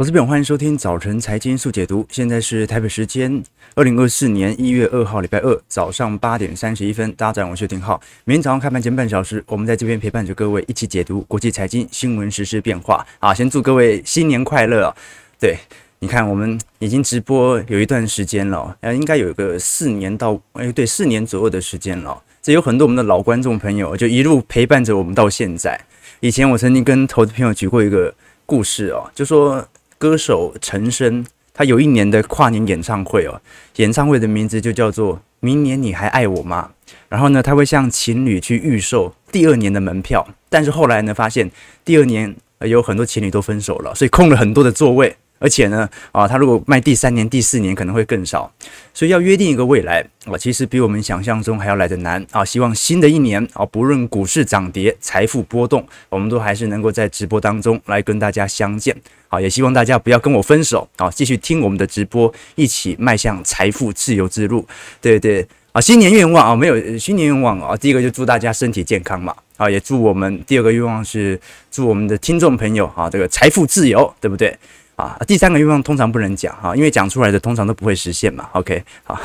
[0.00, 2.06] 我是本，欢迎收听早晨财经速解读。
[2.08, 3.42] 现在是台北时间
[3.74, 7.10] 二零二四年一月二号礼拜二早上八点三十一分。
[7.14, 8.00] 大家早上好，我是廷浩。
[8.24, 13.04] 明天早上开盘前半小时，我们在这边陪伴着各位一起解读国际财经新闻、时事变化。
[13.18, 14.94] 啊，先祝各位新年快乐！
[15.40, 15.56] 对，
[15.98, 22.22] 你看，我们已经直播有一段时间了，呃，应该有个四年到哎，对，四年左右的时间了。
[22.40, 25.80] 这有很多我们的老观众朋友就一路陪伴着我们到现在。
[26.20, 28.14] 以前我曾经跟投资朋友举过一个
[28.46, 29.66] 故事哦，就说。
[29.98, 33.40] 歌手陈升，他有一年的跨年演唱会哦，
[33.76, 36.70] 演唱会的名字就叫做《明年你还爱我吗》。
[37.08, 41.50] 然后呢，他会向情侣去预售第二年的门票，但是后来呢，发现
[41.84, 45.16] 第二年有很多情侣都分手了，所以空了很多的座位。
[45.38, 48.50] 而且呢，啊，他如果卖第三年、第四年可能会更少，
[48.92, 52.44] 所以要约定一个未来啊，其实比我们想象中还要来得难啊。
[52.44, 58.96] 希望新的一年啊，不论股市涨跌、财富波动，我们都还是能够在直播当中来跟大家相见。
[59.28, 64.66] 好，也希望大家不要跟我分手啊，继续听我们的直播，一起迈向财富自由之路。
[65.00, 71.38] 对对啊，新年愿望啊，没有新年愿望啊，第一个就祝大家身体健康嘛啊，也祝我们第二个愿望是
[71.70, 74.56] 祝我们的听众朋友啊，这个财富自由，对不对？
[74.98, 78.48] 啊，第三个愿望通常不能讲哈，因为讲出来的通常都不会实现嘛。
[78.52, 79.16] OK，好，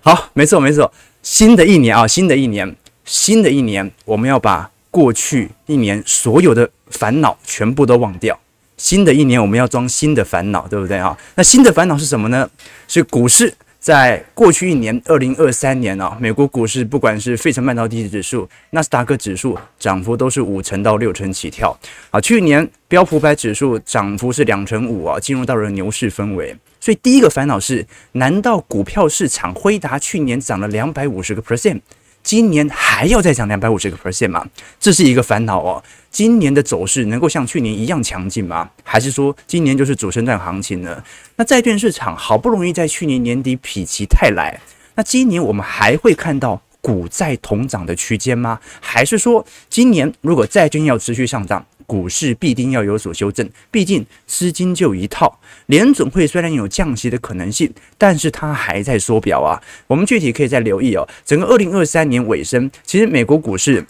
[0.00, 0.90] 好，没错没错，
[1.22, 8.38] 新的一年啊，新的一年，新的一年，我们要把过去一年所有的烦恼全部都忘掉。
[8.78, 11.14] 新的一年，我们要装新的烦恼，对不对啊？
[11.34, 12.48] 那新的烦恼是什么呢？
[12.88, 13.52] 是股市。
[13.84, 21.78] 在过去一年，二零二三年啊，美国股市不管是费城半导体指数、纳斯达克指数，涨幅都是五成到六成起跳
[22.10, 22.18] 啊。
[22.18, 26.56] 去年标普百指数涨幅是两成五啊，进入到了牛市氛围。
[26.80, 31.78] 所以第一个烦恼是：难道股票市场辉达去年涨了两百五十个 percent？
[32.22, 34.46] 今年还要再涨两百五十个 percent 吗？
[34.80, 35.84] 这是一个烦恼哦。
[36.14, 38.70] 今年的走势能够像去年一样强劲吗？
[38.84, 41.02] 还是说今年就是主升段行情呢？
[41.34, 44.60] 那债券市场好不容易在去年年底否极泰来，
[44.94, 48.60] 那今年我们还会看到股债同涨的区间吗？
[48.78, 51.66] 还是说今年如果债券要持续上涨？
[51.84, 55.40] 股市必定要有所修正，毕竟资金就一套。
[55.66, 59.60] 联准会虽然有降息的可能性，但是它还在缩表啊。
[59.88, 61.06] 我们具体可以再留意哦。
[61.26, 63.84] 整个二零二三年尾声，其实美国股市。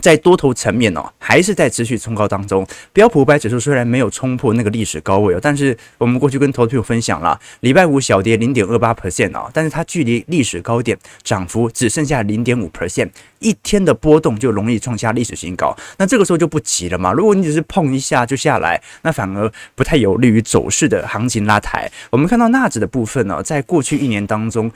[0.00, 2.66] 在多头层面哦，还是在持续冲高当中。
[2.92, 15.76] 标普五百指数虽然没有冲破那个历史高位哦，但是我们过去跟投资朋友分享了，礼拜五小跌零点二八 percent 哦，但是它距离历史高点涨幅只剩下零点五 percent，一天的波动就容易创下历史新高。
[15.98, 21.90] 那这个时候就不急了嘛，如果你只是碰一下就下来，那反而不太有利于走势的行情拉抬。
[22.10, 24.70] 我们看到纳指的部分呢，在过去一年当中。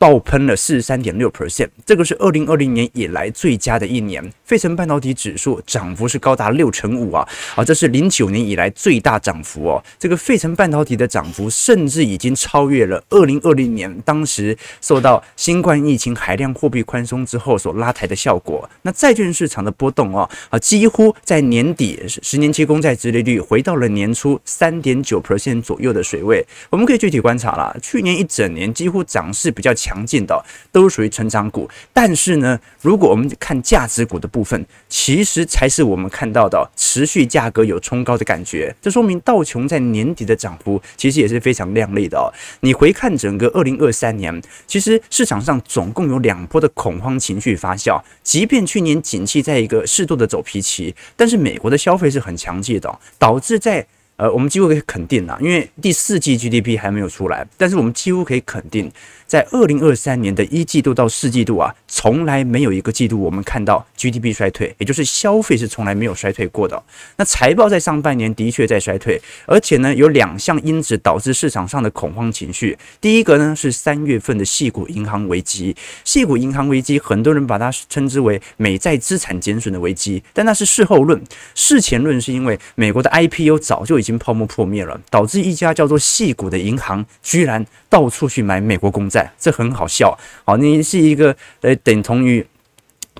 [0.00, 4.32] 爆喷了四十三点六 percent，这个是二零二零年以来最佳的一年。
[4.44, 9.84] 费城半导体指数涨幅是高达六成五啊，啊，这是零九年以来最大涨幅哦。
[9.98, 18.66] 这个费城半导体的涨幅甚至已经超越了二零二零年当时受到新冠疫情海量货币宽松之后所拉抬的效果。
[18.80, 26.42] 那债券市场的波动哦，啊，几乎在年底十年期公债殖利率回到了年初三点九 percent 左右的水位。
[26.70, 29.89] 我们可以具体观察了，去年一整年几乎涨势比较强。
[29.90, 30.40] 强劲的
[30.70, 38.72] 都属于成长股，但是呢，如果我们看价值股的部分，其实才是我们看到的持续价格有冲高的感觉。
[38.80, 42.32] 这说明道琼在年底的涨幅其实也是非常亮丽的。
[42.60, 48.00] 你回看整个二零二三年，其实市场上总共有两波的恐慌情绪发酵。
[48.22, 53.84] 即便去年景气在一个适度的走皮期，但是美国的消费是很强劲的，导致在
[54.16, 58.92] 呃，我们几乎可以肯定了，因为第四季 GDP 还没有出来，但是我们几乎可以肯定。
[59.30, 66.82] 在二零二三年的一季度到四季度啊，从来没有一个季度我们看到 GDP 衰退，也就是消费是从来没有衰退过的。
[67.14, 72.76] 那财报在上半年的确在衰退，而且呢，有两项因子导致市场上的恐慌情绪。
[73.00, 81.22] 第一个呢是三月份的矽谷银行危机，矽谷银行危机很多人把它称之为美债资产减损的危机，但那是事后论，
[81.54, 89.19] 事前论是因为美国的 IPO 早就已经泡沫破灭了，导致一家叫做矽谷的银行居然到处去买美国公债。
[89.38, 92.46] 这很好笑，好，你是一个呃，等同于。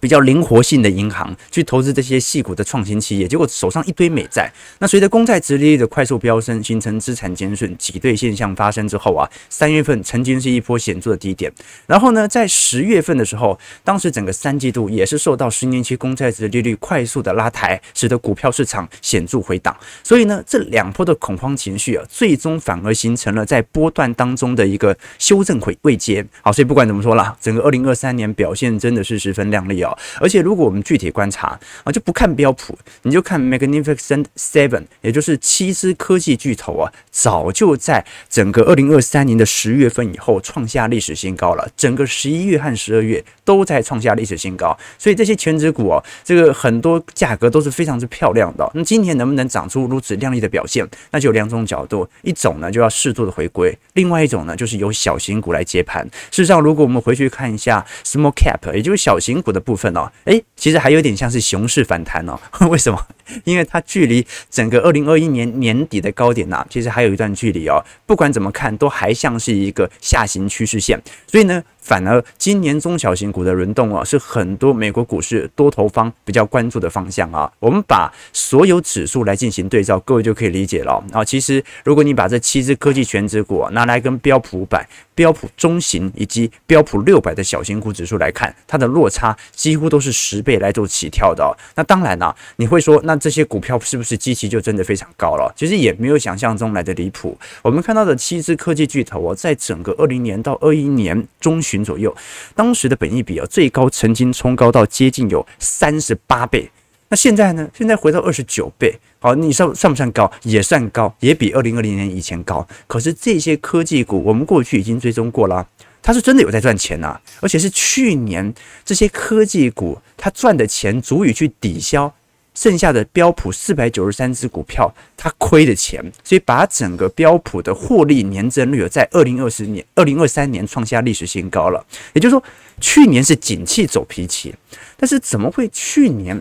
[0.01, 4.51] 比较灵活性的银行去投资这些细股的创新企业，结果手上一堆美债。
[4.79, 11.53] 那随着公债殖利率的快速飙升，形成资产减损挤兑现象发生之后啊，三月份曾经是一波显著的低点。
[11.87, 19.77] 然后呢，在十月份的时候，当时整个三季度也是受到十年期公债殖利率快速的拉抬，使得股票市场显著回档。
[20.03, 26.25] 所以呢，这两波的恐慌情绪啊，最终反而形成了在波段当中的一个修正回位阶。
[26.41, 29.90] 好，所以不管怎么说啦，整个二零二三年表现真的是十分亮丽啊。
[29.90, 29.90] 哦。
[30.21, 41.69] 而且如果我们具体观察啊，就不看标普，你就看 Magnificent Seven，也就是七只科技巨头啊，早就在整个二零二三年的十月份以后创下历史新高了。
[41.77, 48.69] 整个十一月和十二月都在创下历史新高，所以这些权值股哦，这个很多价格都是非常之漂亮的。
[48.75, 50.87] 那今年能不能长出如此亮丽的表现？
[51.11, 56.05] 那就有两种角度，一种呢就要适度的回归，另外一种呢就是由小型股来接盘。
[56.31, 62.39] 事实上，如果我们回去看一下 small cap，也就是小型股的部分哦，诶，其实还有点像是熊市反弹哦。
[62.69, 63.07] 为什么？
[63.45, 67.83] 因为它距离整个二零二一年年底的高点呐，其实还有一段距离哦。
[68.07, 71.01] 不管怎么看，都还像是一个下行趋势线。
[71.27, 77.51] 所以呢，反而今年中小型股的轮动啊，是很多美国股市多头方比较关注的方向啊。
[77.59, 81.25] 我们把所有指数来进行对照，各位就可以理解了啊。
[81.25, 91.57] 其实，如果你把这七只科技全指股拿来跟标普五百、标普中型以及标普六百的小型股指数来看，它的落差几乎都是十倍来做起跳的。
[91.75, 95.53] 那当然啦，你会说，那这些股票是不是基期就真的非常高了？
[95.55, 97.39] 其实也没有想象中来的离谱。
[97.63, 102.17] 我们看到的七只科技巨头哦，在整个二零年到二一年中旬左右，
[102.55, 106.71] 当时的本益比啊，最高曾经冲高到接近有三十八倍。
[107.09, 107.69] 那现在呢？
[107.77, 108.97] 现在回到二十九倍。
[109.19, 110.31] 好，你算算不算高？
[110.45, 112.67] 也算高，也比二零二零年以前高。
[112.87, 115.67] 可是这些科技股，我们过去已经追踪过了，
[116.01, 122.15] 它是真的有在赚钱呐，而且是去年这些科技股它赚的钱足以去抵消。
[122.61, 131.83] 剩下的标普四百九十三只股票，它亏的钱，所以把整个标普的获利年增率在二零二四年、二零二三年创下历史新高了。
[132.13, 132.45] 也就是说，
[132.79, 134.55] 去年是景气走脾气，
[134.99, 136.39] 但是怎么会去年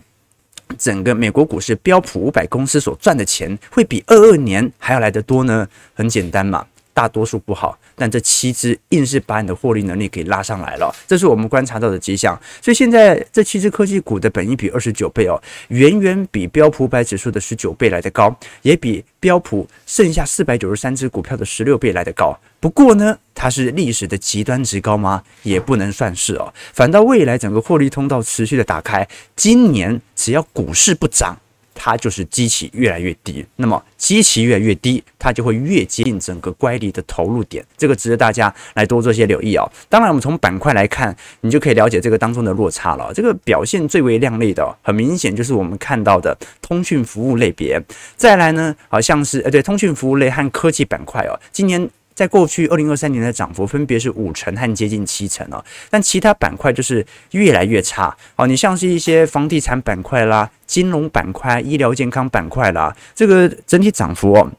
[0.77, 5.65] 整个美国股市标普五百公司所赚的钱会比二二年还要来得多呢？
[5.93, 6.67] 很简单嘛。
[6.99, 12.37] 大多数不好，但这七只硬是把你的获利能力给拉上来了，这是我们观察到的迹象。
[12.61, 22.37] 所以现在这七只科技股的本益比二十九倍哦，远远比标普百指数的十九倍来得高，也比标普剩下四百九十三只股票的十六倍来得高。
[22.59, 25.23] 不过呢，它是历史的极端值高吗？
[25.43, 26.53] 也不能算是哦。
[26.73, 29.07] 反倒未来整个获利通道持续的打开，
[29.37, 31.37] 今年只要股市不涨。
[31.81, 39.63] 它就是基期越来越低，那么基期越来越低，它就会越接近整个乖离的投入点，这个值得大家来多做些留意哦。
[39.87, 43.13] 当然，我们从板块来看，你就可以了解这个当中的落差了。
[43.13, 47.81] 这个表现最为亮丽的，很明显就是我们看到的通讯服务类别。
[48.17, 51.89] 再来呢，好像是呃，对，通讯服务类和科技板块哦，今年。
[52.19, 58.45] 在过去二零二三年的涨幅分别是五成和接近七成哦，但其他板块就是越来越差哦。
[58.45, 64.51] 你像是一些房地产板块啦、金融板块、医疗健康板块啦，这个整体涨幅哦。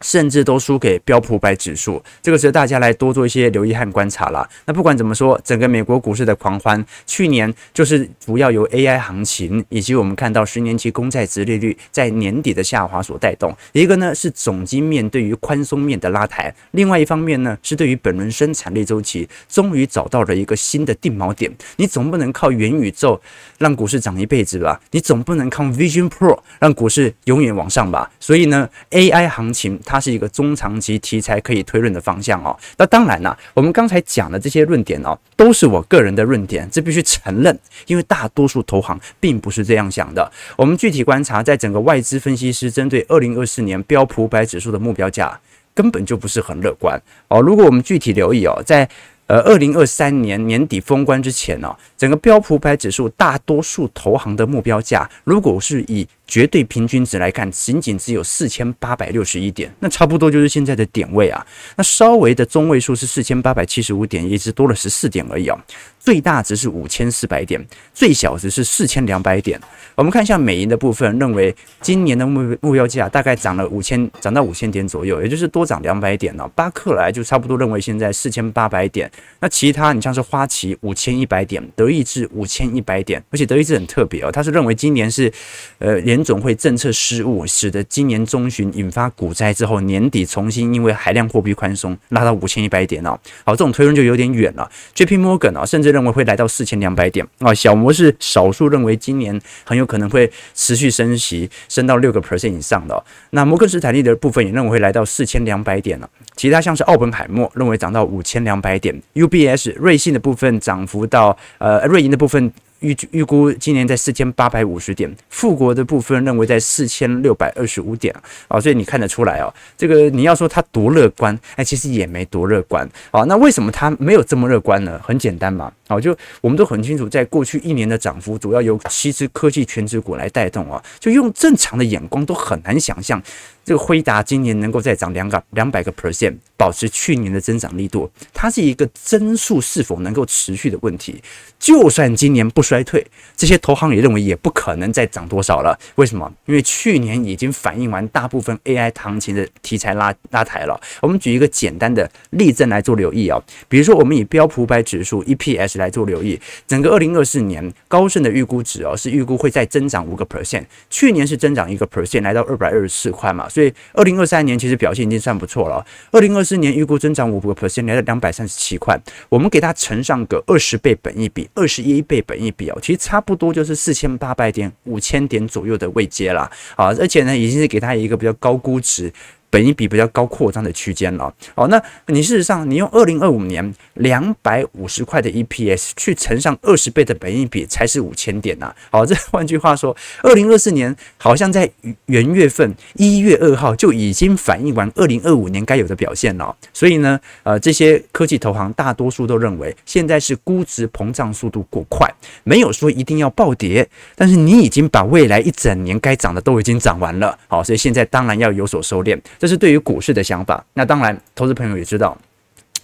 [0.00, 4.48] 甚至都输给标普百指数，这个值得大家来多做一些留意和观察啦。
[4.66, 13.52] 那不管怎么说，整个美国股市的狂欢，去年就是主要由 AI 行情以及我们看到十年期公债殖利率在年底的下滑所带动。
[13.72, 21.52] 一个呢是总经面对于宽松面的拉抬，另外一方面呢是对于本轮生产力周期终于找到了一个新的定锚点。
[21.76, 23.20] 你总不能靠元宇宙
[23.58, 24.80] 让股市涨一辈子吧？
[24.92, 28.10] 你总不能靠 Vision Pro 让股市永远往上吧？
[28.20, 29.80] 所以呢，AI 行情。
[29.88, 32.54] 它是一个中长期题材可以推论的方向哦。
[32.76, 40.30] 那当然啦，我们刚才讲的这些论点哦，都是我个人的论点，这必须承认，因为大多数投行并不是这样想的。
[40.54, 45.40] 我们具体观察，在整个外资分析师针对二零二四年标普五百指数的目标价，
[45.72, 47.40] 根本就不是很乐观哦。
[47.40, 48.86] 如果我们具体留意哦，在
[49.26, 61.44] 呃二零二三年年底封关之前呢，整个标普五百指数大多数投行的目标价，如果是以绝对平均值来看，仅仅只有四千八百六十一点，那差不多就是现在的点位啊。
[61.74, 65.58] 那稍微的中位数是四千八百七十五点，也只多了十四点而已啊。
[65.98, 69.58] 最大值是五千四百点，最小值是四千两百点。
[69.94, 76.46] 我们看一下美银的部分，认为今年的目目标价大概涨了五千，涨到五千点左右，也就是多涨两百点了。
[76.54, 79.10] 巴克莱就差不多认为现在四千八百点。
[79.40, 85.32] 那其他你像是花旗五千一百点，德意志五千一百点，而且德意志很特别哦，他是认为今年是
[85.78, 86.17] 呃连。
[86.18, 93.16] 联总会政策失误，使得今年中旬引发股灾之后，年底重新因为海量货币宽松拉到五千一百点哦。
[93.44, 94.68] 好，这种推论就有点远了。
[94.96, 97.54] JP Morgan 啊，甚至认为会来到四千两百点啊。
[97.54, 103.04] 小摩是少数认为今年很有可能会持续升息，升到六个 percent 以上的。
[103.30, 106.10] 那摩根士坦利的部分也认为会来到四千两百点了。
[106.34, 112.52] 其他像是奥本海默认为涨到五千两百点，UBS 瑞信的部分涨幅到呃瑞银的部分。
[112.80, 118.14] 预预估今年在四千八百五十点，富国的部分认为在四千六百二十五点
[118.46, 123.22] 啊，所以你看得出来哦，这个你要说它多乐观，哎，其实也没多乐观啊。
[123.24, 125.00] 那为什么它没有这么乐观呢？
[125.02, 133.22] 很简单嘛，好，就我们都很清楚，在过去一年的涨幅主要由七只科技权值股来带动啊，就用正常的眼光都很难想象。
[133.68, 141.22] 这个辉达今年能够再涨两个两百个 percent，保持去年的增长力度，它是一个增速是否能够持续的问题。
[141.58, 143.06] 就算今年不衰退，
[143.36, 145.78] 这些投行也认为也不可能再涨多少了。
[145.96, 146.32] 为什么？
[146.46, 150.80] 因为去年已经反映完大部分 AI 行情的题材拉拉抬了。
[151.02, 163.46] 我们举一个简单的例证来做留意啊，比如说我们以标普百指数 EPS 来做留意，整个二零二四年高盛的预估值哦是预估会再增长五个 percent，去年是增长一个 percent，来到二百二十四块嘛。
[163.58, 165.84] 所以，二零二三年其实表现已经算不错了。
[166.12, 168.96] 二零二四年预估增长五个 percent，来到两百三十七块。
[169.28, 176.94] 我们给它乘上个二十倍本一比，二十一倍本一比哦，其实差不多就是四千八百点、五千点左右的位阶啦啊。
[177.00, 179.12] 而且呢，已经是给它一个比较高估值。
[179.50, 188.74] 本益比比较高扩张的区间了，哦，那你事实上你用二零二五年两百五十块的 EPS 去乘上二十倍的本益比，才是五千点呐。
[188.90, 191.70] 好，这换句话说，二零二四年好像在
[192.06, 196.54] 元月份一月二号就已经反映完二零二五年该有的表现了。
[196.74, 202.06] 所以呢，呃，这些科技投行大多数都认为现在是估值膨胀速度过快，
[202.44, 207.38] 没有说一定要暴跌，但是你已经把未来一整年该涨的都已经涨完了。
[207.48, 209.18] 好，所以现在当然要有所收敛。
[209.38, 210.64] 这是对于股市的想法。
[210.74, 212.16] 那当然，投资朋友也知道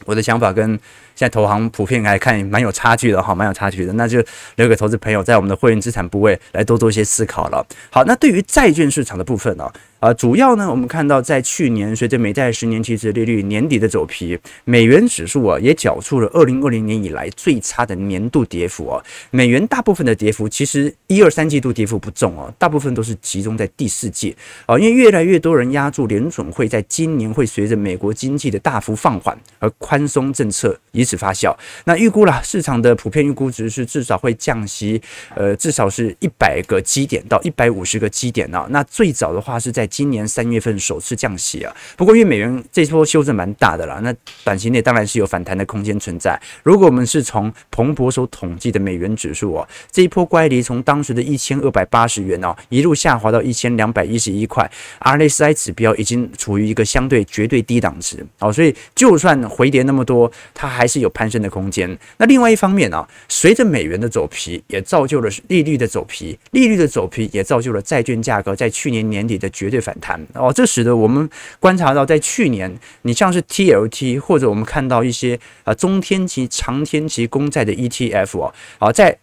[0.04, 0.78] 我的想法跟
[1.16, 3.92] 现在投行普遍来看蛮有差距的哈，蛮有差距的。
[3.94, 4.23] 那就
[4.56, 7.66] 留给投资朋友在我们的会员资产部位来多做一些思考了。
[7.90, 9.71] 好，那对于债券市场的部分呢？
[10.00, 19.02] 啊，主要呢，我们看到在去年随着美债十年期殖利率年底的走皮，美元指数啊也缴出了二零二零年以来最差的年度跌幅啊。
[19.30, 31.54] 美元大部分的跌幅其实一二三季度跌幅不重哦，大部分都是集中在第四季啊，因为越来越多人押注联准会在今年会随着美国经济的大幅放缓而宽松政策以此发酵。
[31.84, 35.00] 那预估啦，市场的普遍预估值是至少会降息，
[35.34, 38.66] 呃，至少是一百个基点到一百五十个基点啊。
[38.70, 46.40] 那最早的话是在今年三月份首次降息啊，不过因为美元这波修正蛮大的啦，那短期内当然是有反弹的空间存在。
[46.62, 54.70] 如果我们是从彭博所统计的美元指数哦，这一波乖离从当时的一千二百八十元哦，一路下滑到一千两百一十一块
[55.00, 61.96] ，RSI 指标已经处于一个相对绝对低档值哦，所以就算回跌那么多，它还是是有攀升的空间。
[62.16, 69.80] 那另外一方面啊，随着美元的走皮，也造就了利率的走皮，利率的走皮也造就了债券价格在去年年底的绝对。
[69.84, 71.28] 反弹哦，这使得我们
[71.60, 79.14] 观察到，在去年，你像是 TLT 或者我们看到一些啊中天期、长天期公债的 ETF 哦，啊在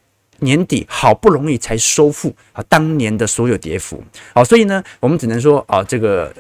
[0.41, 4.03] 年底好不容易才收复啊当年的所有跌幅，
[4.35, 6.31] 好，所以呢，我们只能说啊这个。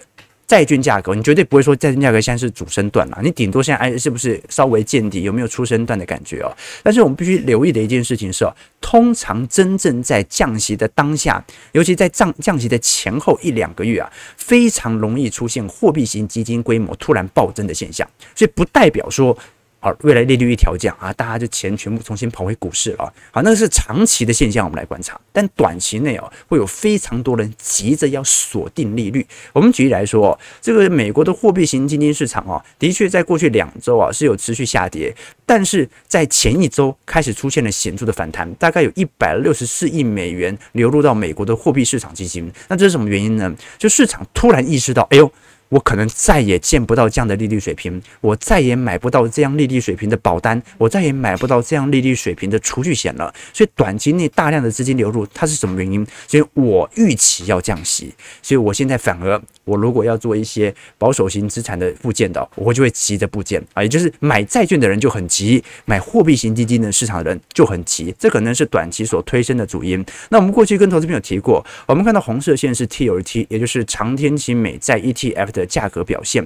[0.51, 6.51] 债券价格，你绝对不会说债券价格现在是主升段了，你顶多现在哎是不是稍微见底，有没有出升段的感觉哦？
[6.83, 8.45] 但是我们必须留意的一件事情是，
[8.81, 11.41] 通常真正在降息的当下，
[11.71, 18.05] 尤其在降降息的前后一两个月啊，非常容易出现货币型基金规模突然暴增的现象，
[18.35, 19.37] 所以不代表说。
[19.83, 23.13] 好，未来利率一调降啊，大家就钱全部重新跑回股市了。
[23.31, 25.19] 好，那是长期的现象，我们来观察。
[25.33, 29.25] 但短期内哦，会有非常多人急着要锁定利率。
[29.53, 35.11] 我们举例来说，这个美国的货币型基金市场哦，的确在过去两周啊是有持续下跌，
[35.47, 42.47] 但是在前一周开始出现了显著的反弹，大概有一百六十四亿美元流入到美国的货币市场基金。
[42.67, 43.51] 那这是什么原因呢？
[43.79, 45.31] 就市场突然意识到，哎呦。
[45.71, 53.33] 我可能再也见不到这样的利率水平，我再也买不到这样利率水平的保单，我再也买不到这样利率水平的储蓄险了。
[53.53, 56.05] 所以短期内大量的资金流入，它是什么原因？
[56.27, 70.05] 所以我预期要降息，所以我现在反而，我如果要做一些保守型资产的部件的，我就会急着部件啊，也就是买债券的人就很急，买货币型基金的市场的人就很急，这可能是短期所推升的主因。
[70.27, 75.61] 那我们过去跟投资朋友提过，我们看到红色线是 TLT，也就是长天期美债 ETF 的。
[75.61, 76.43] 的价格表现，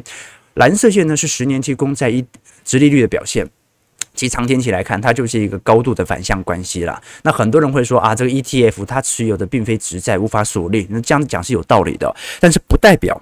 [0.56, 2.22] 蓝色线呢是十年期公债一
[2.66, 3.48] 殖利率的表现。
[4.16, 7.00] 其实长天期来看，它就是一个高度的反向关系啦。
[7.24, 10.88] 那很多人会说啊，这个 ETF 它持有的并非直债，无法锁利。
[10.90, 13.22] 那这样讲是有道理的，但是不代表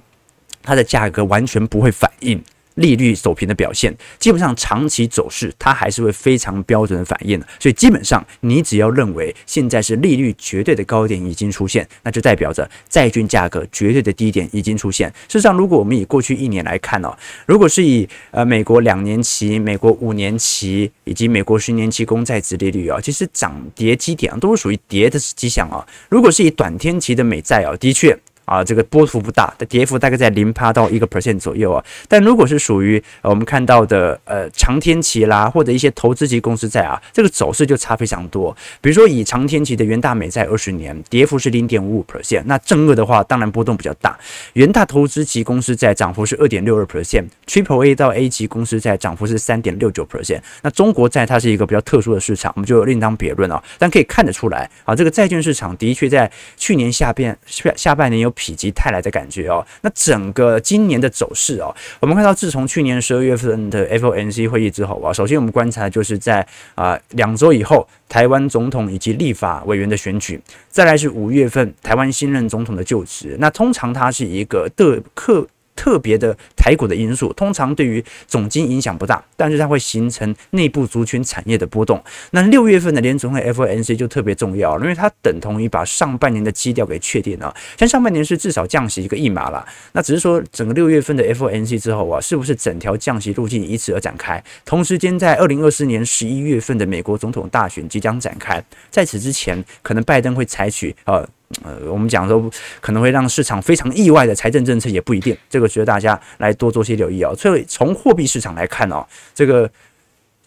[0.62, 2.42] 它的价格完全不会反应
[2.76, 7.48] 利率走平的表现，基本上长期走势它还是会非常标准的反应的。
[7.60, 15.10] 所以基本上你只要认为现在是利率绝对的高点已经出现，那就代表着债券价格绝对的低点已经出现。
[15.28, 17.16] 事实上，如果我们以过去一年来看哦，
[17.46, 25.86] 如果是以呃美国两年期、美国五年期以及美国十年期公债殖利率啊，其实涨跌基点都是属于跌的迹象啊。
[26.10, 28.18] 如果是以短天期的美债啊，的确。
[28.46, 31.84] 啊，这个波幅不大，的跌幅大概在零趴到一个 percent 左右啊。
[32.08, 38.56] 但如果是属于我们看到的呃长天期啦，或者一些投资级公司债啊，这个走势就差非常多。
[38.82, 44.20] 比如说以长天期的元大美债二十年，跌幅是零点五五 percent，那正二的话当然波动比较大。
[44.54, 50.42] 元大投资级公司债涨幅是二点六二 percent，Triple A 到 A 级公司债涨幅是三点六九 percent。
[50.62, 53.64] 那中国债它是一个比较特殊的市场，我们就另当别论啊。
[53.80, 58.33] 但可以看得出来啊，这个债券市场的确在去年下边下下半年有。
[58.36, 75.48] 否极泰来的感觉哦，那整个今年的走势哦，我们看到自从去年十二月份的 FOMC 会议之后啊，首先我们观察就是在啊两周以后，台湾总统以及立法委员的选举，再来是五月份台湾新任总统的就职，那通常它是一个的客。
[75.76, 82.02] 特别的台股的因素，通常对于总经影响不大，但是它会形成内部族群产业的波动。
[82.32, 87.54] 那六月份的联准会 FOMC 就特别重要，因为它等同于把上半年的基调给确定了。
[87.78, 94.42] 像上半年是至少降息一个一码了，那只是说整个六月份的 FOMC 之后啊，是不是整条降息路径以此而展开？
[94.66, 101.28] 同时间在二零二四年十一月份的美国总统大选即将展开，在此之前，可能拜登会采取呃。
[101.64, 102.50] 呃，我们讲说
[102.82, 107.36] 可能会让市场非常意外的财政政策也不一定，这个值得大家来多做些留意哦。
[107.38, 109.06] 所以从货币市场来看哦，
[109.36, 109.70] 这个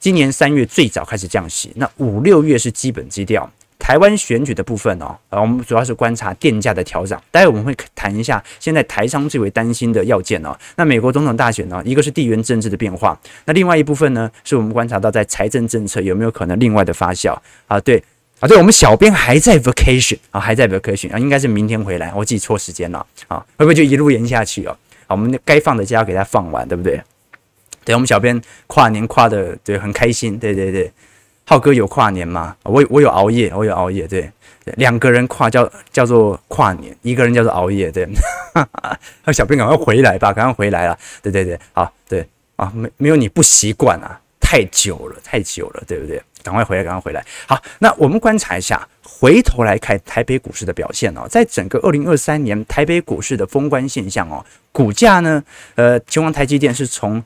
[0.00, 3.50] 今年三月最早开始降息，那五六月是基本基调。
[3.78, 7.16] 台湾选举的部分哦，呃，我们主要是观察电价的调整。
[7.30, 10.56] 待会我们会谈一下现在台商最为担心的要件哦。
[10.74, 17.78] 那美国总统大选呢，一个是地缘政治的变化，那另外一部分呢，是我们观察到在财政政策有没有可能另外的发酵啊？
[17.78, 18.02] 对。
[18.40, 24.76] 啊，对，我们小编还在 vacation 啊，还在 vacation 啊，应该是明天回来，我记错时间了啊，会不会就一路延下去哦？
[25.06, 27.00] 啊，我们该放的假给他放完，对不对？
[27.84, 30.92] 对，我们小编跨年跨的对很开心，对对对，
[31.44, 32.56] 浩哥有跨年吗？
[32.64, 34.30] 我我有熬夜，我有熬夜，对，
[34.76, 38.04] 两个人跨叫叫做跨年，一个人叫做熬夜，对，
[38.52, 38.68] 哈
[39.24, 42.26] 哈，小编赶快回来吧，赶快回来了，对对对，好，对
[42.56, 46.20] 啊，没没有你不习惯啊，太久了，太久了，对不对？
[46.46, 47.24] 赶快回来，赶快回来。
[47.46, 55.42] 好，那我们观察一下，回头来看台北股市的表现哦，在整个二零二三年台北股市的封关现象哦，股价呢，
[55.74, 57.20] 呃，其中台积电是从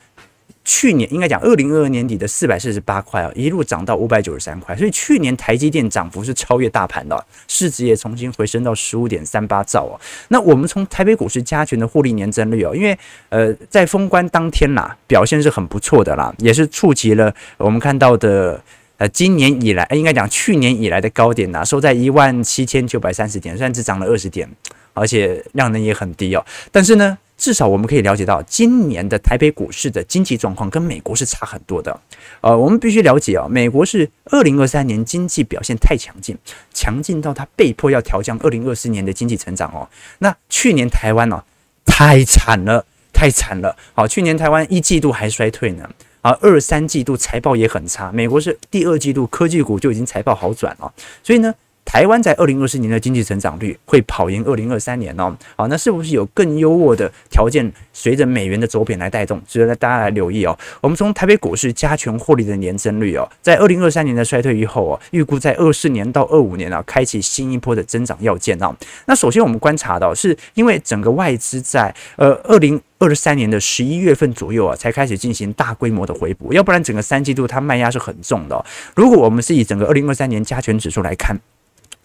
[0.63, 10.01] 去年应该讲二零二二年底的四百四十八块哦，一路涨到五百九十三块，所以去年台积电涨幅是超越大盘的，市值也重新回升到十五点三八兆哦。
[10.29, 12.97] 那我们从台北股市加权的获利年增率哦，因为
[13.31, 18.63] 呃在封关当天啦，表现是很不错的啦，也是触及了我们看到的。
[19.01, 24.47] 呃，今年以来，应该讲去年以来的高点呐、啊，收在一万七千九百三十点，虽然只涨了二十点，
[24.93, 26.45] 而且量能也很低哦。
[26.71, 31.99] 但是呢，至少我们可以了解到，今年的台北股市的经济状况跟美国是差很多的。
[32.43, 36.37] 呃，我们必须了解哦，美国是二零二三年经济表现太强劲，
[36.75, 39.89] 强劲到它被迫要调降二零二四年的经济成长哦。
[40.19, 41.43] 那去年台湾哦，
[41.87, 42.85] 太惨了，
[43.15, 43.75] 太惨了。
[43.95, 45.89] 好，去年台湾一季度还衰退呢。
[46.23, 51.55] 而二三季度财报也很差，美国是第二季度科技股就已经财报好转了，所以呢，
[51.93, 55.37] 台湾在二零二四年的经济成长率会跑赢二零二三年哦。
[55.57, 59.43] 好，那是不是有更优渥的条件随着美元的走贬来带动？
[59.45, 60.57] 值得大家来留意哦。
[60.81, 68.73] 我们从台北股市加权获利的年增率哦，在二零二三年的衰退以后哦，预估在二四年到二五年啊，开启新一波的增长要件哦。
[69.07, 72.81] 那首先我们观察到，是因为整个外资在呃二零。
[73.03, 78.63] 二三年的十一月份左右啊，才开始进行大规模的回补，要不然整个三季度它卖压是很重的哦。
[78.95, 81.35] 如果我们是以整个二零二三年加权指数来看，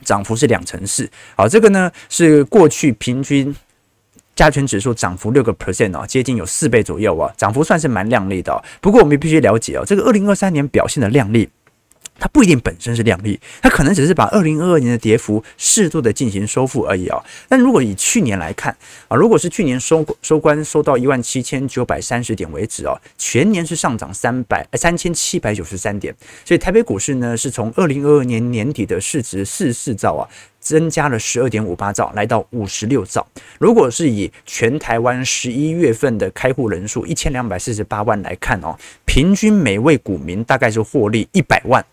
[0.05, 3.53] 涨幅是两成四，好，这个呢是过去平均
[4.35, 8.63] 加权指数涨幅六个 percent 哦，接近有四倍左右啊，涨幅算是蛮亮丽的哦。
[8.79, 11.49] 不过我们必须了解哦，这个二零二三年表现的亮丽。
[12.17, 17.21] 它不一定本身是亮丽，它可能只是把二零二二年的跌幅适度的进行收复而已啊。
[17.49, 18.75] 但如果以去年来看
[19.07, 30.23] 啊，如果是去年收收官收到一万七千九百三十点为止哦，全年是上涨三百三千七百九十三点，所以台北股市呢是从二零二二年年底的市值四十四兆啊，
[30.59, 33.27] 增加了十二点五八兆，来到五十六兆。
[33.59, 41.83] 如果是以全台湾十一月份的开户人数一千两百四十八万来看哦，平均每位股民大概是获利一百万。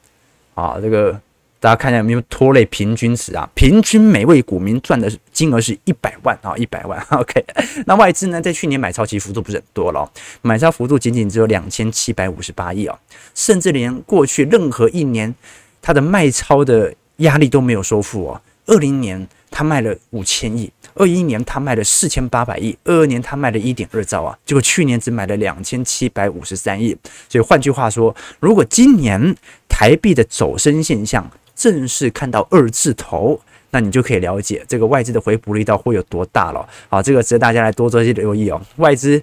[0.55, 1.13] 啊，这个
[1.61, 3.49] 大家看一下有没有拖累平均值啊？
[3.55, 7.01] 平均每位股民赚的金额是一百万啊，一百万。
[7.11, 7.45] OK，
[7.87, 10.11] 那外资呢，在去年买超其实幅度不是很多了，
[10.43, 12.99] 买超幅度仅仅只有两千七百五十八亿啊，
[13.35, 15.33] 甚至连过去任何一年
[15.81, 18.41] 它的卖超的压力都没有收复哦。
[18.67, 26.97] 二零年它卖了五千亿，二一年它卖了四千八百亿，二二年它卖了一点二兆啊，结果去年只买了两千七百五十三亿。
[27.29, 29.35] 所以换句话说，如果今年
[29.83, 33.41] 台币的走升现象，正式看到二字头，
[33.73, 36.65] 那你就可以了解这个外资的回补力道会有多大了。
[36.89, 38.63] 好，这个值得大家来多做一些留意哦。
[38.77, 39.21] 外资，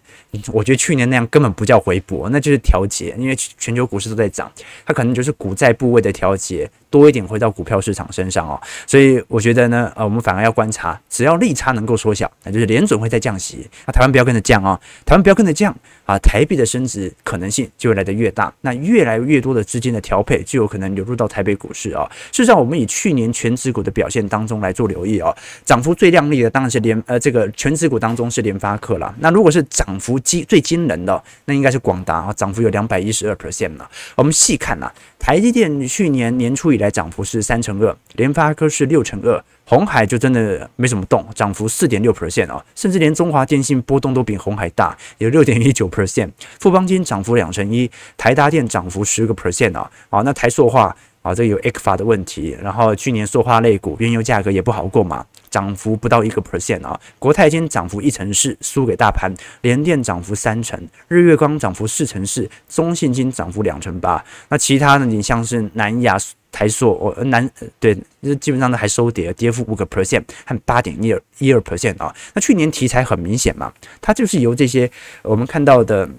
[0.51, 4.51] 我觉得去年那样根本不叫回补，那就是调节，因为全球股市都在涨，
[4.85, 6.69] 它可能就是股债部位的调节。
[6.89, 15.75] 多一点回到股票市场身上哦，所以我觉得呢，呃，我们反而要观察，只要利差能够缩小，那就是联准会再降息，那台湾不要跟着降哦，台湾不要跟着降
[16.05, 22.09] 啊，台币的升值可能性就会来得越大，那越来越多的资金的调配就有可能流入到台北股市哦。
[22.31, 33.87] 事实上，我们以去年权值股的表现当中来做留意哦，涨幅最亮丽的当然是联呃这个权值股当中是联发科了，那如果是涨幅最最惊人的，那应该是广达啊，涨幅有两百一十二 percent 了。
[34.15, 55.25] 我们细看呐，台积电去年年初以来涨幅是三成二，联发科是六成二，红海就真的没什么动，涨幅四点六 percent 啊，甚至连中华电信波动都比红海大，有六点一九 percent，富邦金涨幅两成一，台达电涨幅十个 percent 啊，啊，那台塑化啊，这有 ECFA 的问题，然后去年塑化类股原油价格也不好过嘛。
[55.49, 64.23] 涨幅不到一个 percent 啊，国泰金涨幅一成四，输给大盘；联电涨幅三成，日月光涨幅四成四，中信金涨幅两成八。
[64.49, 66.15] 那其他的你像是南亚、
[66.51, 67.95] 台塑，哦，南对，
[68.39, 72.13] 基本上都还收跌，跌幅五个 percent 和八点一二一二 percent 啊。
[72.33, 74.89] 那去年题材很明显嘛，它就是由这些
[75.21, 76.09] 我们看到的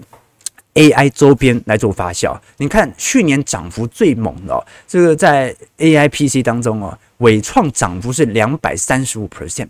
[0.73, 2.39] AI 周边来做发酵。
[2.57, 6.97] 你看去年涨幅最猛的哦，这个在 AI PC 当中哦。
[7.17, 9.67] 纬创涨幅是两百三十五 percent，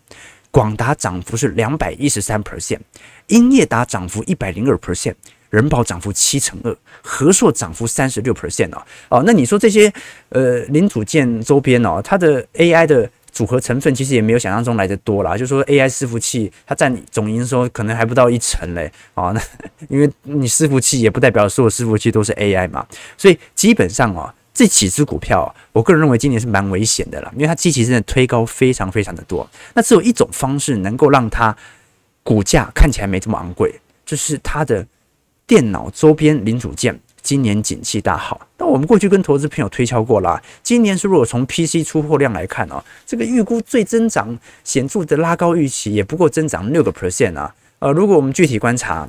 [0.52, 2.80] 广达涨幅是两百一十三 percent，
[3.28, 5.16] 英业达涨幅一百零二 percent，
[5.52, 9.94] 人保涨幅七成二，和硕涨幅三十六 percent 哦哦，那你说这些
[10.30, 19.42] 呃零组件周边哦，它的 AI 的组合成分其实也没有想象中来得多啦，就是说 AI 伺服器它占总营收可能还不到一成嘞哦，那
[19.88, 24.34] 因为你伺服器也不代表所有伺服器都是 AI 嘛，所以基本上哦。
[24.54, 29.50] 这几只股票，我个人认为今年是蛮危险的了，因为它基期真的推高非常非常的多。
[29.74, 31.56] 那只有一种方式能够让它
[32.22, 33.74] 股价看起来没这么昂贵，
[34.06, 34.86] 就是它的
[35.52, 38.48] 电脑周边零组件今年景气大好。
[38.58, 47.54] 那我们过去跟投资朋友推敲过了，今年是如果从 PC 出货量来看哦，这个预估最增长显著的拉高预期也不过增长六个 percent 啊。
[47.80, 49.06] 呃，如果我们具体观察。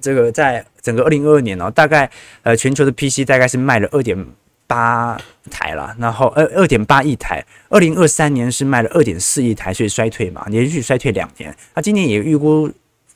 [0.00, 2.10] 这个在整个二零二二年哦，大概
[2.42, 4.16] 呃全球的 PC 大概是卖了二点
[4.66, 5.20] 八
[5.50, 7.44] 台了，然后二二点八亿台。
[7.68, 11.54] 二零二三年是卖了二点四亿台，所以衰退嘛，连续衰退两年。
[11.74, 12.70] 那今年也预估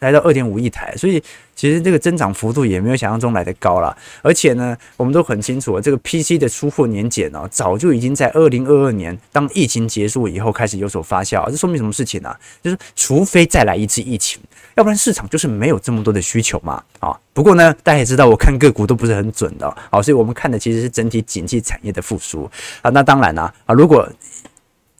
[0.04, 1.22] 来到二点五亿台，所以
[1.56, 3.96] 其实这个增长幅度也没有想象中来得高了。
[4.22, 11.50] 而且呢，我们都很清楚，这个 PC 的出货年减哦，早就已经在二零二二年当疫情结束以后开始有所发酵。
[11.50, 12.34] 这说明什么事情呢？
[12.62, 14.40] 就是除非再来一次疫情。
[14.74, 22.50] 要不然市场就是没有这么多的需求嘛，啊，不过呢，大家也知道，我看个股都不是很准的，好，所以我们看的其实是整体景气产业的复苏
[22.82, 22.90] 啊。
[22.90, 24.08] 那当然啦，啊，如果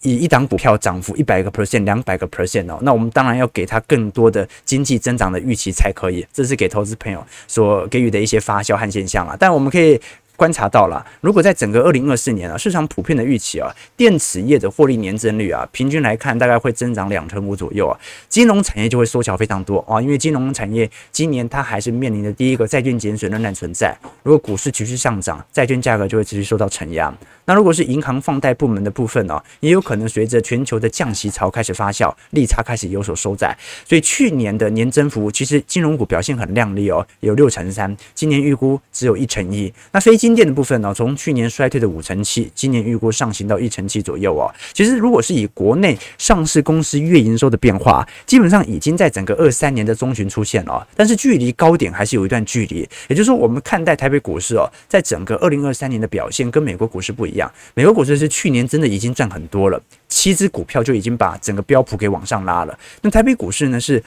[0.04, 9.36] 以一档股票涨幅一百个 percent、两百个 percent 哦，那我们当然要给它更多的经济增长的预期才可以，这是给投资朋友所给予的一些发酵和现象啊。
[9.38, 10.00] 但我们可以。
[10.36, 27.14] 观察到了，如果在整个二零二四年啊，市场普遍的预期啊，电池业的获利年增率啊，平均来看大概会增长两成五左右啊，金融产业就会缩小非常多啊，因为金融产业今年它还是面临的第一个债券减损仍然存在，如果股市持续上涨，债券价格就会持续受到承压。
[27.46, 33.56] 那如果是银行放贷部门的部分呢，也有可能随着全球的降息潮开始发酵，利差开始有所收窄。
[33.86, 39.72] 所以去年的年增幅其实金融股表现很亮丽哦，有六成三，今年预估只有一成一。
[39.92, 44.48] 那非金店的部分呢，从去年衰退的五成七，今年预估上行到一成七左右哦。
[44.72, 52.88] 其实如果是以国内上市公司月营收的变化，基本上已经在整个二三年的中旬出现了，但是距离高点还是有一段距离。
[53.08, 57.24] 也就是说，我们看待台北股市哦，在整个二零二三年的表现跟美国股市不。
[57.24, 62.78] 一样，美国股市是去年真的已经赚很多了，七只股票就已经把整个标普给往上拉了。
[63.00, 64.00] 那台北股市呢，是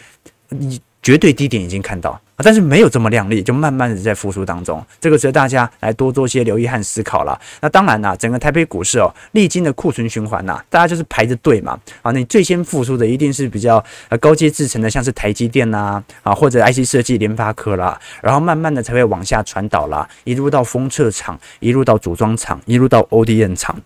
[0.50, 4.86] 你绝对低点已经看到，但是没有这么亮丽，就慢慢的在复苏当中。
[5.00, 7.40] 这个值得大家来多做些留意和思考了。
[7.62, 11.80] 那当然啦，整个台北股市哦，历经的库存循环呐，大家就是排着队嘛。
[12.02, 23.80] 啊，你最先复苏的一定是比较呃高阶制成的，像是台积电呐，啊或者 IC 设计联发科啦，然后慢慢的才会往下传导啦，一路到封测厂，一路到组装厂，一路到 ODM 厂。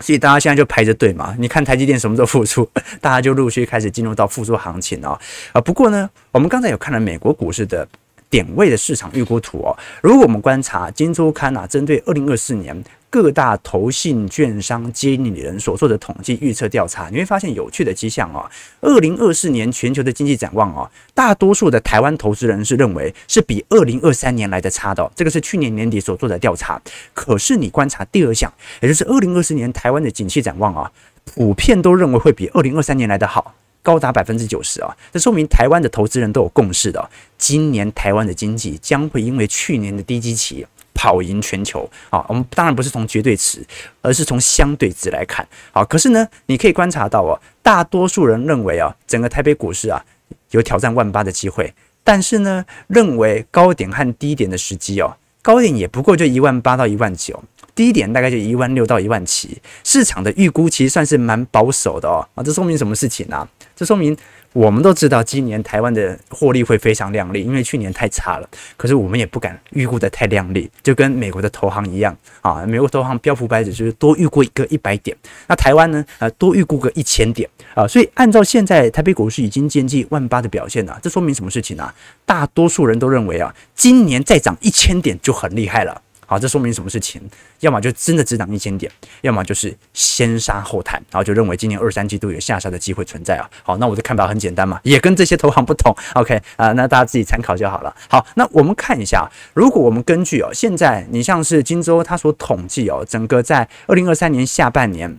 [0.00, 2.68] 所以大家现在就排着队嘛，你看台积电什么时候复苏，
[3.00, 5.18] 大家就陆续开始进入到复苏行情啊。
[5.52, 7.86] 啊，不过呢，我们刚才有看了美国股市的
[8.28, 9.76] 点位的市场预估图哦。
[10.02, 12.82] 如果我们观察《金周刊》啊，针对二零二四年。
[13.10, 18.48] 各大投信券商经理人所做的统计预测调查，你会发现有趣的迹象哦。
[18.80, 25.10] 二零二四年全球的经济展望哦，大多数的台湾投资人是认为是比二零二三年来的差的哦。
[25.16, 26.80] 这个是去年年底所做的调查。
[27.12, 30.92] 可是你观察第二项，也就是二零二四年台湾的景气展望啊，
[31.24, 34.96] 普遍都认为会比二零二三年来的好，高达百分之九十啊。
[35.12, 40.64] 这说明台湾的投资人都有共识的，今年台湾的经济将会因为去年的低基期。
[41.00, 42.22] 跑赢全球啊！
[42.28, 43.66] 我们当然不是从绝对值，
[44.02, 45.48] 而是从相对值来看。
[45.72, 50.04] 好，可是呢，你可以观察到哦，大多数人认为啊，整个台北股市啊
[50.50, 51.72] 有挑战万八的机会，
[52.04, 57.42] 但是呢，认为高点和低点的时机哦，高点也不过就一万八到一万九，
[57.74, 59.56] 低点大概就一万六到一万七。
[59.82, 62.28] 市场的预估其实算是蛮保守的哦。
[62.34, 63.48] 啊，这说明什么事情呢？
[63.74, 64.14] 这说明。
[64.52, 68.48] 我们都知道，今年台湾的获利会非常亮丽，因为去年太差了。
[68.76, 72.66] 可是我们也不敢预估的太亮丽，就跟美国的投行一样啊。
[72.66, 76.04] 美国投行标普百指就是多预估一个一百点，那台湾呢？
[76.18, 77.86] 呃，多预估个一千点啊。
[77.86, 81.92] 所以按照现在台北股市已经接近万八的表现呢，这说明什么事情呢？
[82.26, 86.02] 大多数人都认为啊，今年再涨一千点就很厉害了。
[86.30, 87.20] 好，这说明什么事情？
[87.58, 88.88] 要么就真的只涨一千点，
[89.22, 93.50] 要么就是先杀后弹，然后就认为今年二三季度有下杀的机会存在啊。
[93.64, 95.92] 好，那我的看法很简单嘛，也跟这些投行不同。
[96.14, 97.92] OK 啊、那大家自己参考就好了。
[98.08, 105.18] 好，那我们看一下，如果我们根据哦，现在你像是金州他所统计哦，整个在二零二三年下半年。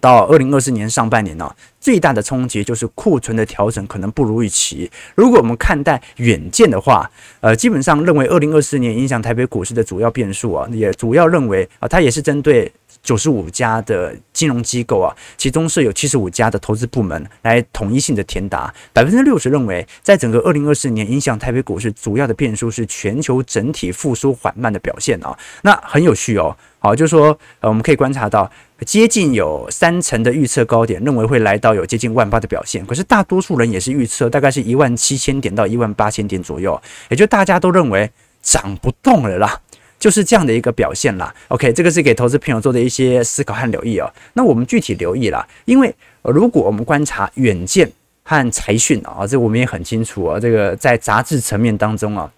[0.00, 4.88] 到二零二四年上半年呢、最大的冲击就是库存的调整可能不如预期。
[5.16, 12.70] 如果我们看待远见的话，呃，基本上认为二零二四年影响台北股市的主要变数啊，也主要认为啊，它也是针对
[13.02, 18.72] 九十五家的金融机构啊，其中设有七十五家的投资部门来统一性的填答。
[18.92, 25.36] 百分之六十认为，在整个二零二四年影响台北股市主要的变数是全球整体复苏缓慢的表现啊。
[25.62, 28.50] 那很有趣哦，好，就是说呃，我们可以观察到。
[28.84, 38.10] 接近有三成的预测高点认为会来到有接近万八的表现，可是大多数人也是预测大概是一万七千点到一万八千点左右，也就大家都认为
[38.42, 39.56] 涨不动了啦，
[40.00, 41.32] 就是这样的一个表现啦。
[41.46, 44.12] OK，这个是给投资朋友做的一些思考和留意哦。
[44.32, 47.88] 那我们具体留意啦，因为如果我们观察远见
[48.24, 52.28] 和财讯啊，这我们也很清楚啊，这个在杂志层面当中啊，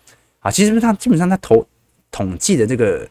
[0.40, 1.66] 啊，其实它基本上它投
[2.10, 3.08] 统计的这个。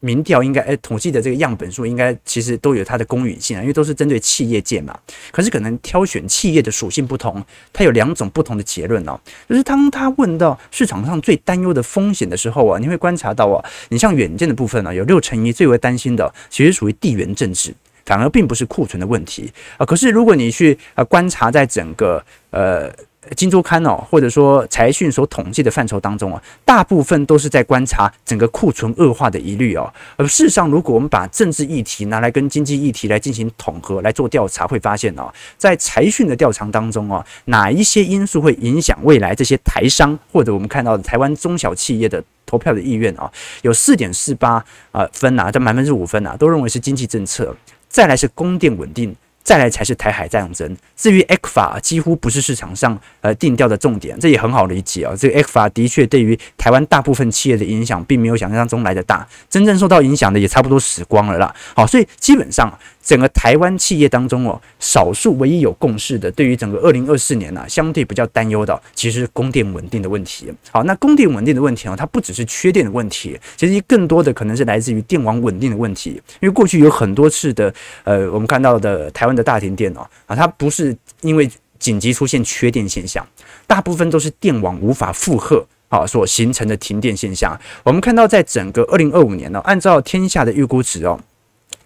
[0.00, 4.98] 民调应该，诶，统计的这个样本数应该其实都有它的公允性啊，因为都是针对企业界嘛。
[5.30, 9.18] 可是可能挑选企业的属性不同，它有两种不同的结论哦。
[9.48, 19.86] 就是当他问到市场上最担忧的风险的时候啊，你会观察到啊，你像远见的部分呢，有六成一最为担心的，其实属于地缘政治，反而并不是库存的问题啊。
[19.86, 22.92] 可是如果你去呃观察在整个呃。
[23.36, 29.90] 金周刊哦，或者说财讯所统计的范畴当中啊，大部分都是在观察整个库存恶化的疑虑哦。
[30.16, 43.30] 而事实上，如果我们把政治议题拿来跟经济议题来进行统合来做调查，会发现哦，在财讯的调查当中哦，哪一些因素会影响未来这些台商或者我们看到的台湾中小企业的投票的意愿啊？
[43.62, 47.54] 有四点四八啊分呐，这满分之五分呐，都认为是经济政策，
[47.88, 49.14] 再来是供电稳定。
[49.42, 50.76] 再来才是台海战争。
[50.96, 55.14] 至于 ECFA 几乎不是市场上呃定调的重点，这也很好理解啊。
[55.16, 59.26] 这个 ECFA 的确对于台湾大部分企业的影响，并没有想象中来的大。
[59.50, 61.54] 真正受到影响的也差不多死光了啦。
[61.74, 62.72] 好，所以基本上
[63.02, 70.52] 整个台湾企业当中哦，少数唯一有共识的，对于整个二零二四年呢，相对比较担忧的，其实是供电稳定的问题。
[70.70, 76.10] 好，那供电稳定的问题哦，它不只是缺电的问题，其实更多的可能是来自于电网稳定的问题。
[76.40, 79.32] 因为过去有很多次的呃，我们看到的台湾。
[79.32, 83.26] 的大停电哦啊，它不是因为紧急出现缺电现象，
[83.66, 87.58] 大部分都是电网无法负荷啊所形成的停电现象。
[87.82, 91.18] 我们看到，在整个二零二五年呢，按照天下的预估值哦，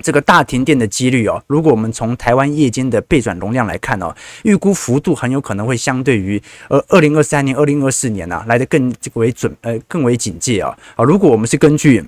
[0.01, 12.05] 这个大停电的几率哦，如果我们从台湾夜间的备转容量来看哦，预估幅度很有可能会相对于呃二零二三年、二零二四年呐来得更为准呃更为警戒啊啊，如果我们是根据。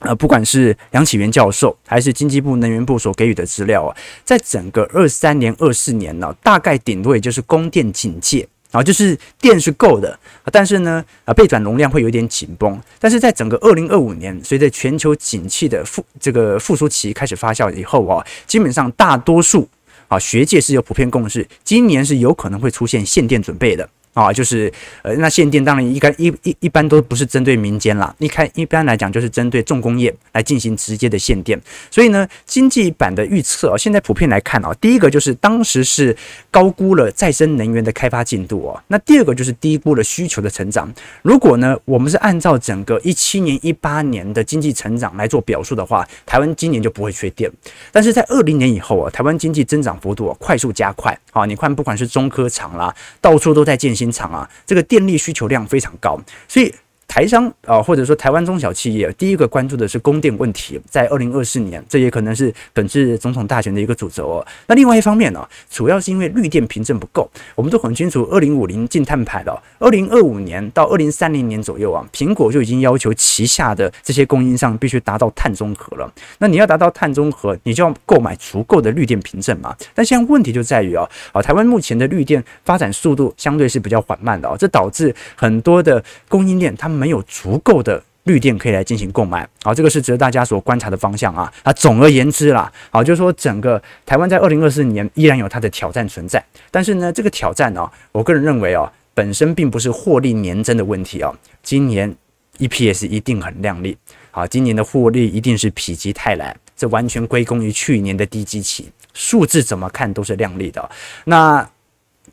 [0.00, 3.90] 呃，不管是杨启源教授还是经济部能源部所给予的资料啊，
[4.24, 10.18] 在整个二三年、二四年呢，大概顶多也就是供电警戒啊，就是电是够的，
[10.52, 12.78] 但是呢，啊备转容量会有点紧绷。
[12.98, 19.68] 但是在整个二零二五年，随着全球景气的复这个复苏期开始发酵以后啊，基本上大多数
[20.08, 23.88] 啊学界是有普遍共识，今年是有可能会出现限电准备的。
[24.18, 31.56] 啊，就是呃，那限电当然一般一一一般都不是针对民间啦，一开一般来讲就是针对重工业来进行直接的限电。
[31.88, 36.16] 所以呢，经济版的预测啊，现在普遍来看啊，第一个就是当时是
[36.50, 40.92] 高估了再生能源的开发进度哦，那第二个就是低估了需求的成长。
[41.22, 47.48] 如果呢，我们是按照整个一七年、一八年的经济成长来做表述的话，台湾今年就不会缺电。
[47.92, 54.07] 但是在二零年以后啊，台湾经济增长幅度啊快速加快啊，你看不管是中科厂啦，到处都在建新。
[54.10, 56.74] 厂啊，这个电力需求量非常高，所以。
[57.08, 64.46] 台商啊，或者说台湾中小企业，第一个关注的是供电问题，在二零二四年，这也可能是本次总统大选的一个主轴哦。
[64.66, 76.12] 那另外一方面呢，主要是因为绿电凭证不够，我们都很清楚，二零五零净碳排了，二零二五年到二零三零年左右啊，苹果就已经要求旗下的这些供应商必须达到碳中和了。
[76.38, 79.74] 那你要达到碳中和，你就要购买足够的绿电凭证嘛。
[79.94, 86.97] 但现在问题就在于啊，啊，台湾目前的绿电发展速度相对是比较缓慢的啊，这导致很多的供应链他们。
[86.98, 91.72] 没有足够的绿电可以来进行购买，好，这个是值得大家所观察的方向啊啊。
[91.72, 101.34] 总而言之啦，好，就是说整个台湾在二零二四年依然有它的挑战存在，但是呢，这个挑战呢，我个人认为哦，本身并不是获利年增的问题哦。
[101.62, 102.14] 今年
[102.58, 103.96] EPS 一定很亮丽，
[104.30, 110.90] 好，今年的获利一定是否极泰来，这完全归功于去年的低基期，数字怎么看都是亮丽的。
[111.24, 111.66] 那。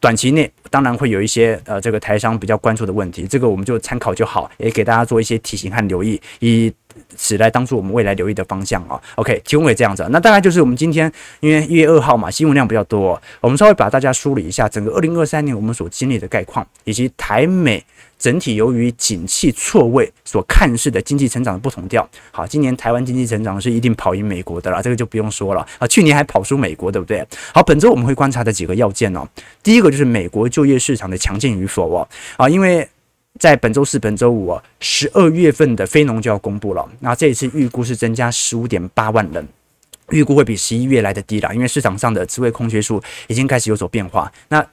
[0.06, 6.72] 短期内当然会有一些呃，这个台商比较关注的问题，这个我们就参考就好，也给大家做一些提醒和留意，以
[7.16, 9.02] 此来当做我们未来留意的方向啊。
[9.16, 17.84] OK，提供给这样子，那大概就是我们今天因为一月二号嘛，新闻量比较多，我们稍微把大家梳理一下整个二零二三年我们所经历的概况，以及台美。
[18.26, 25.64] 整体由于景气错位所看似的经济成长的不同调，好，今年台湾经济成长是一定跑赢美国的了，这个就不用说了。
[25.78, 27.24] 啊，去年还跑输美国，对不对？
[27.54, 29.28] 好，本周我们会观察的几个要件哦，
[29.62, 32.08] 第一个就是美国就业市场的强劲与否哦，
[32.38, 32.90] 啊，因为
[33.38, 39.48] 在本周四、本周五啊，十二月份的非农就要公布了，那这一次预估是增加十五点八万人，
[40.10, 44.66] 预估会比十一月来的低了，因为市场上的职位空缺数已经开始有所变化，那。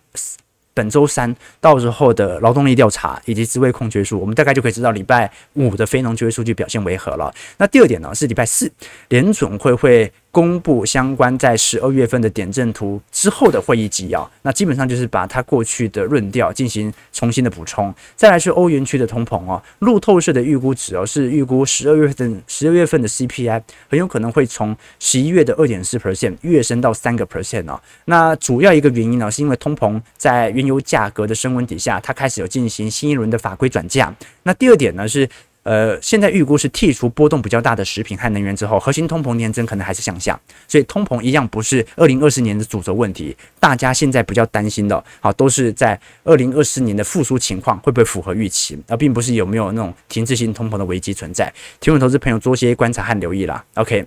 [0.74, 7.32] 本周三到时候的劳动力调查以及职位空缺数，我们大概就可以知道礼拜五的非农就业数据表现为何了。
[7.58, 8.72] 那第二点呢，是礼拜四
[9.08, 10.12] 联准会会。
[10.32, 17.94] 公布相关在十二月份的点阵图之后的会议纪要，那基本上就是把它过去的论调进行重新的补充。
[18.16, 27.78] 再来是欧元区的通膨哦，路透社的预估值哦是预估十二月份十二月份的 CPI 很有可能会从十一月的二点四 percent 跃升到三个 percent 哦。
[28.06, 34.14] 那主要一个原因呢，是因为通膨在原油价格的升温底下，它开始有进行新一轮的法规转嫁。
[34.44, 35.28] 那第二点呢是。
[35.64, 43.36] 呃，现在预估是剔除波动比较大的食品和能源之后，核心通膨年增可能还是向下，所以通膨一样不是二零二四年的主轴问题。
[43.60, 51.52] 大家现在比较担心的，好，都是在二零二四年的复苏情况会不会符合预期，而并不是有没有那种停滞性通膨的危机存在。
[51.78, 53.64] 提问投资朋友多些观察和留意啦。
[53.74, 54.04] OK，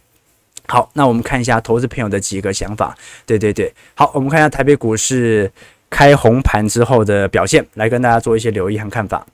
[0.68, 2.94] 好，那我们看一下投资朋友的几个想法。
[3.26, 5.50] 对对对，好，我们看一下台北股市
[5.90, 9.26] 开红盘之后的表现，来跟大家做一些留意和看法。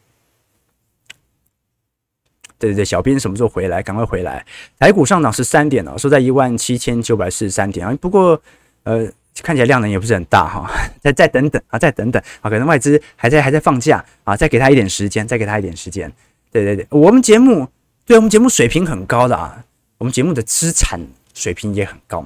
[2.62, 3.82] 对对对，小编什么时候回来？
[3.82, 4.46] 赶快回来！
[4.78, 7.98] 台股上涨十三点哦，收在一万七千九百四十三点啊。
[8.00, 8.40] 不过，
[8.84, 10.70] 呃，看起来量能也不是很大哈。
[11.02, 16.12] 再再等等啊，再等等啊，可能外资还在还在放假啊，再给他一点时间，再给他一点时间。
[16.52, 17.68] 对对对，我们节目
[18.06, 19.64] 对我们节目水平很高的啊，
[19.98, 21.00] 我们节目的资产
[21.34, 22.24] 水平也很高。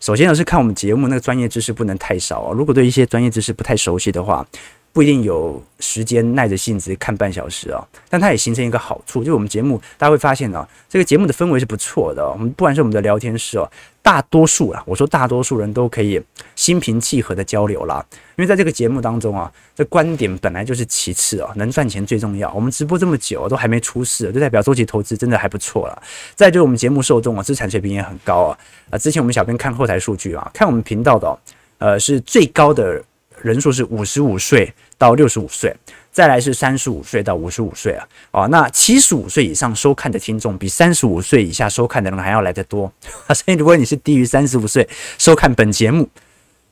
[0.00, 4.46] 首先呢是看我们节目那个专业知识不能太少啊，如果对一些专业知识不太熟悉的话。
[4.94, 12.24] 不一定有时间耐着性子看半小时啊，但它也形成一个好处，就是我们节目大家会发现啊，这个节目的氛围是不错的。
[12.30, 13.68] 我们不管是我们的聊天室哦，
[14.00, 16.22] 大多数啊，我说大多数人都可以
[16.54, 18.06] 心平气和的交流啦。
[18.36, 22.52] 因为在这个节目当中啊，这观点本来就是其次啊，能赚钱最重要。
[22.54, 26.02] 我们直播这么久都还没出事，就代表周期投资真的还不错了。
[26.36, 28.58] 再就是我们节目受众啊，资产水平也很高啊。
[28.90, 31.38] 啊，之前我们小编看后台数据啊，看我们频道的，
[31.78, 33.02] 呃，是最高的。
[33.42, 35.74] 人数是五十五岁到六十五岁，
[36.12, 42.92] 再来是三十五岁到五十五岁啊，哦，那七十五岁以上收看的听众比三十五岁以下收看的人还要来得多，
[43.34, 46.08] 所以如果你是低于三十五岁收看本节目，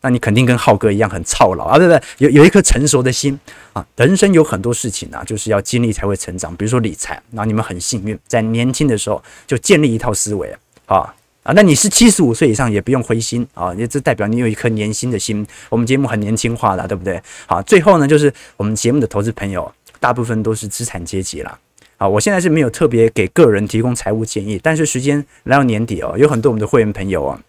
[0.01, 2.03] 那你肯定跟浩哥一样很操劳啊，对不对？
[2.19, 3.39] 有有一颗成熟的心
[3.73, 10.53] 啊，人生有很多事情啊，就是要经历才会成长，比如说理财，那你们很幸运在年轻的时候就建立一套思维
[10.87, 11.15] 啊。
[11.43, 15.45] 啊，那你是七十五岁以上也不用灰心啊，也这代表你有一颗年轻的心。
[15.69, 17.21] 我们节目很年轻化的，对不对？
[17.47, 21.59] 好，最后呢，就是我们节目的投资朋友大部分都是资产阶级了。
[21.97, 27.41] 啊，我现在是没有特别给个人提供财务建议，但是时间来到年底哦，有很多我们的会员朋友啊，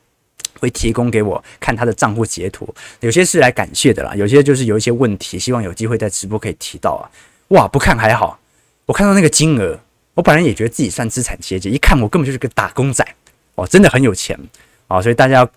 [0.59, 2.67] 会提供给我看他的账户截图，
[3.01, 7.05] 有些是来感谢的啦，有些就是有一些问题，希望有机会在直播可以提到啊。
[7.49, 8.39] 哇，不看还好，
[8.87, 9.79] 我看到那个金额，
[10.15, 13.03] 我本来也觉得自己算资产阶级，一看我根本就是个打工仔，
[13.55, 14.37] 哦，真的很有钱
[14.87, 15.01] 啊！
[15.01, 15.51] 所以大家要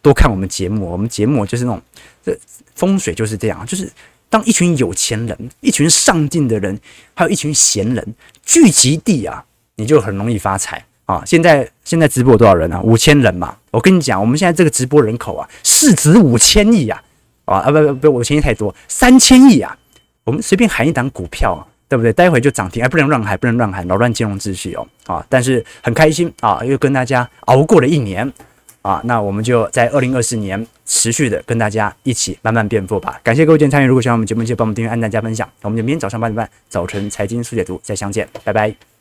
[0.00, 1.82] 多看我们节目，我们节目就是那种
[2.24, 2.38] 这
[2.74, 3.90] 风水就是这样，就是
[4.28, 6.78] 当一群有钱人、一群上进的人，
[7.14, 8.14] 还有一群闲人
[8.44, 9.44] 聚集地啊，
[9.76, 10.84] 你就很容易发财。
[11.04, 12.80] 啊，现在现在直播有多少人啊？
[12.80, 13.56] 五千人嘛。
[13.72, 17.02] 我跟你讲，我们现在这个直播人口啊，市值五千亿啊！
[17.44, 19.76] 啊啊不不不，五千亿太多，三千亿啊！
[20.24, 22.10] 我们随便喊一档股票啊，对不对？
[22.10, 24.88] 待会就涨停，哎，不能乱喊，不能乱喊，扰乱金融秩序哦。
[25.04, 28.32] 啊，但是很开心啊，又跟大家熬过了一年
[28.80, 33.20] 啊，那我们就在二零二四年持续的跟大家一起慢慢变富吧。
[33.22, 35.46] 感谢各位今天参与，如果喜欢我们节目，记得帮我们订阅、按赞、加分享。
[35.60, 38.91] 我们就明天早上八点半，早晨财经速解读再相见，拜拜。